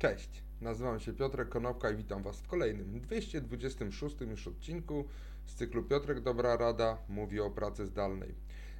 [0.00, 5.04] Cześć, nazywam się Piotrek Konopka i witam Was w kolejnym 226 już odcinku
[5.46, 8.34] z cyklu Piotrek Dobra Rada mówi o pracy zdalnej.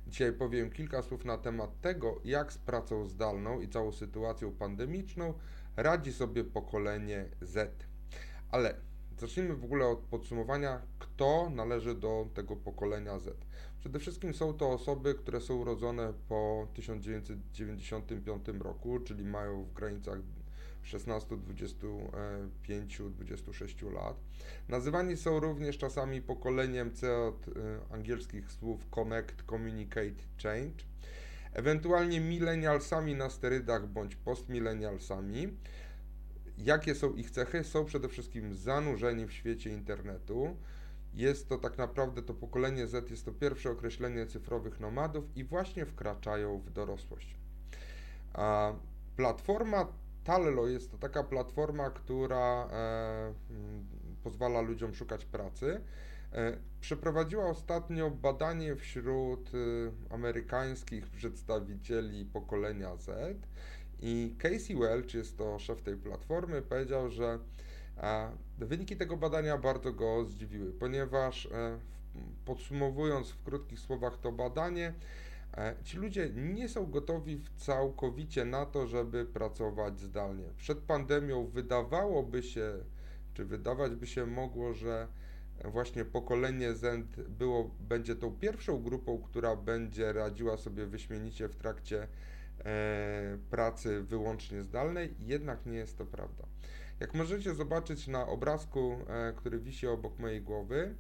[0.07, 5.35] Dzisiaj powiem kilka słów na temat tego, jak z pracą zdalną i całą sytuacją pandemiczną
[5.77, 7.87] radzi sobie pokolenie Z.
[8.51, 8.75] Ale
[9.19, 13.47] zacznijmy w ogóle od podsumowania, kto należy do tego pokolenia Z.
[13.81, 20.19] Przede wszystkim są to osoby, które są urodzone po 1995 roku, czyli mają w granicach
[20.83, 24.17] 16, 25, 26 lat.
[24.69, 27.53] Nazywani są również czasami pokoleniem C od y,
[27.91, 30.85] angielskich słów connect, communicate, change.
[31.53, 35.49] Ewentualnie millennialsami na sterydach bądź postmillennialsami.
[36.59, 37.65] Jakie są ich cechy?
[37.65, 40.57] Są przede wszystkim zanurzeni w świecie internetu.
[41.15, 45.87] Jest to tak naprawdę to pokolenie Z, jest to pierwsze określenie cyfrowych nomadów i właśnie
[45.87, 47.37] wkraczają w dorosłość.
[48.33, 48.73] A
[49.17, 49.87] platforma
[50.25, 53.35] Tallo jest to taka platforma, która e,
[54.23, 55.81] pozwala ludziom szukać pracy.
[56.33, 63.37] E, przeprowadziła ostatnio badanie wśród e, amerykańskich przedstawicieli pokolenia Z
[64.03, 67.39] i Casey Welch, jest to szef tej platformy, powiedział, że
[68.59, 71.49] wyniki tego badania bardzo go zdziwiły, ponieważ
[72.45, 75.30] podsumowując w krótkich słowach to badanie, E,
[75.85, 80.45] ci ludzie nie są gotowi całkowicie na to, żeby pracować zdalnie.
[80.57, 82.73] Przed pandemią wydawałoby się,
[83.35, 85.09] czy wydawać by się mogło, że
[85.65, 92.09] właśnie pokolenie Z było, będzie tą pierwszą grupą, która będzie radziła sobie wyśmienicie w trakcie
[92.65, 96.45] e, pracy wyłącznie zdalnej, jednak nie jest to prawda.
[97.01, 100.95] Jak możecie zobaczyć na obrazku, e, który wisi obok mojej głowy,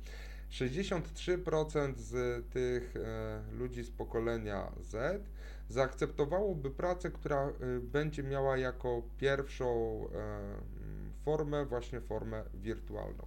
[0.50, 5.22] 63% z tych e, ludzi z pokolenia Z
[5.68, 13.26] zaakceptowałoby pracę, która e, będzie miała jako pierwszą e, formę właśnie formę wirtualną.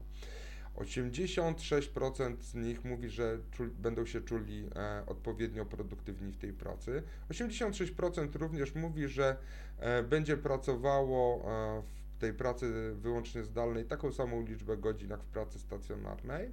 [0.75, 3.39] 86% z nich mówi, że
[3.79, 7.03] będą się czuli e, odpowiednio produktywni w tej pracy.
[7.29, 9.37] 86% również mówi, że
[9.77, 11.81] e, będzie pracowało e,
[12.15, 16.51] w tej pracy wyłącznie zdalnej taką samą liczbę godzin jak w pracy stacjonarnej.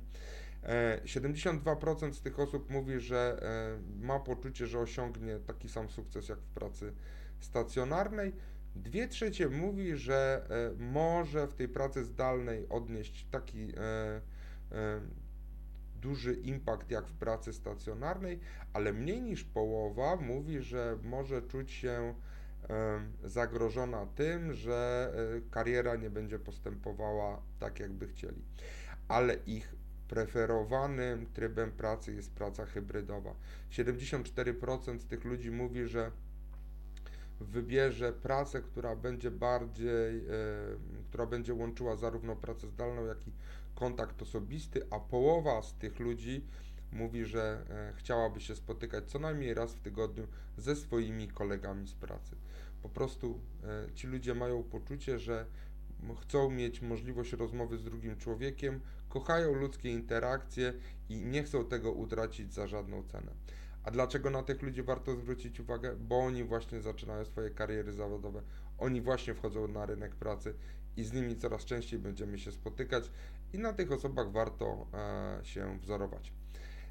[0.62, 6.28] 72% e, z tych osób mówi, że e, ma poczucie, że osiągnie taki sam sukces
[6.28, 6.92] jak w pracy
[7.40, 8.32] stacjonarnej.
[8.76, 13.72] Dwie trzecie mówi, że e, może w tej pracy zdalnej odnieść taki
[16.00, 18.40] duży impact jak w pracy stacjonarnej,
[18.72, 22.14] ale mniej niż połowa mówi, że może czuć się
[23.24, 25.12] zagrożona tym, że
[25.50, 28.42] kariera nie będzie postępowała tak, jakby chcieli.
[29.08, 29.74] Ale ich
[30.10, 33.34] preferowanym trybem pracy jest praca hybrydowa.
[33.70, 36.10] 74% z tych ludzi mówi, że
[37.40, 40.22] wybierze pracę, która będzie bardziej, e,
[41.08, 43.32] która będzie łączyła zarówno pracę zdalną, jak i
[43.74, 46.44] kontakt osobisty, a połowa z tych ludzi
[46.92, 50.26] mówi, że e, chciałaby się spotykać co najmniej raz w tygodniu
[50.58, 52.36] ze swoimi kolegami z pracy.
[52.82, 55.46] Po prostu e, ci ludzie mają poczucie, że
[56.20, 60.72] chcą mieć możliwość rozmowy z drugim człowiekiem, kochają ludzkie interakcje
[61.08, 63.32] i nie chcą tego utracić za żadną cenę.
[63.84, 65.96] A dlaczego na tych ludzi warto zwrócić uwagę?
[65.96, 68.42] Bo oni właśnie zaczynają swoje kariery zawodowe,
[68.78, 70.54] oni właśnie wchodzą na rynek pracy
[70.96, 73.10] i z nimi coraz częściej będziemy się spotykać
[73.52, 76.32] i na tych osobach warto e, się wzorować.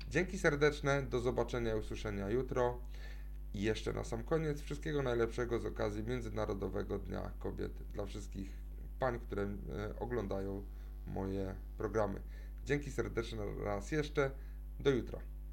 [0.10, 2.80] Dzięki serdeczne, do zobaczenia i usłyszenia jutro.
[3.54, 8.59] I jeszcze na sam koniec wszystkiego najlepszego z okazji Międzynarodowego Dnia Kobiet dla wszystkich
[9.00, 10.64] pań, które e, oglądają
[11.08, 12.22] moje programy.
[12.66, 14.32] Dzięki serdeczne raz jeszcze.
[14.80, 15.20] Do jutra.